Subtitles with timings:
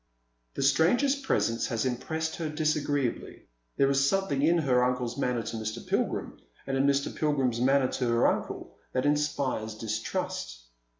[0.55, 3.43] The stranger's presence has impressed her disagreeably.
[3.77, 5.85] There is something in her uncle's manner to Mr.
[5.85, 7.15] Pilgrim, and in Mr.
[7.15, 10.63] Pilgrim's manner to her uncle, that inspires distrust.